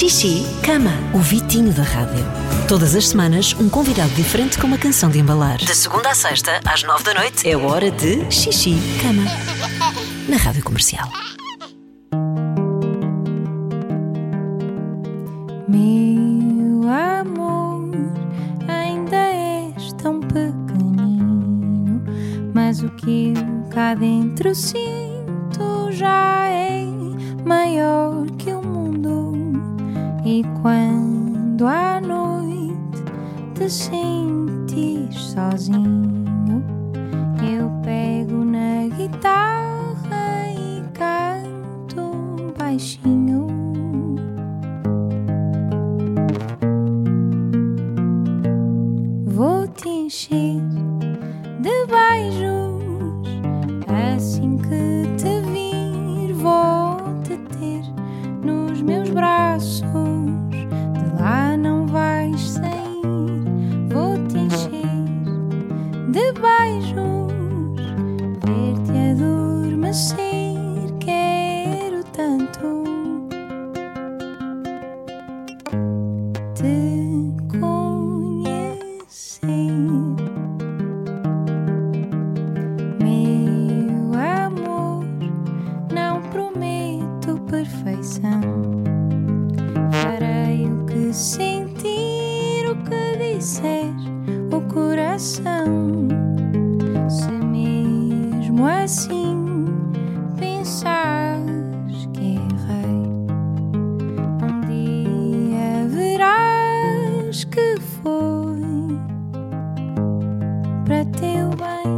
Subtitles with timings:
[0.00, 0.92] Xixi, cama.
[1.12, 2.24] O Vitinho da Rádio.
[2.66, 5.58] Todas as semanas, um convidado diferente com uma canção de embalar.
[5.58, 9.24] De segunda a sexta, às nove da noite, é hora de Xixi, cama.
[10.26, 11.06] Na Rádio Comercial.
[15.68, 17.90] Meu amor,
[18.68, 22.02] ainda és tão pequenino,
[22.54, 26.86] mas o que eu cá dentro sinto já é
[27.44, 28.19] maior
[30.62, 33.02] quando à noite
[33.54, 36.62] te sentires sozinho,
[37.42, 43.46] eu pego na guitarra e canto baixinho.
[49.26, 50.60] Vou te encher
[51.60, 52.80] de beijos
[53.88, 54.99] assim que
[66.70, 67.82] beijos,
[68.46, 70.18] ver-te adormecer.
[71.00, 72.84] Quero tanto
[76.54, 78.70] te conhecer.
[83.00, 85.04] Meu amor,
[85.92, 88.40] não prometo perfeição.
[89.90, 93.92] Farei o que sentir, o que disser
[94.52, 96.19] o coração.
[98.70, 99.66] Assim
[100.38, 103.02] pensares que errei.
[104.42, 108.98] Um dia verás que foi
[110.84, 111.90] para teu bem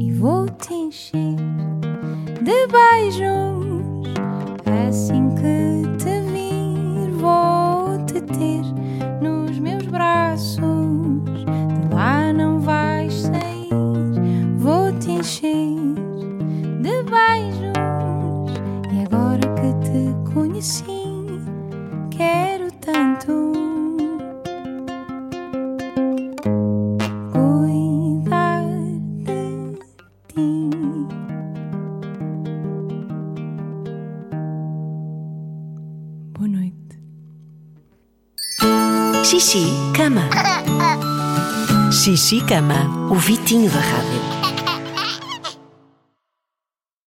[0.00, 1.36] e vou te encher
[2.42, 3.54] de beijos
[4.88, 5.73] assim que
[20.64, 20.84] conheci,
[22.10, 23.52] quero tanto
[27.30, 28.64] cuidar
[29.24, 29.78] de
[30.28, 30.70] ti.
[36.32, 36.98] Boa noite.
[39.22, 40.30] Xixi, cama.
[41.92, 43.10] Xixi, cama.
[43.10, 44.33] O Vitinho da Rádio.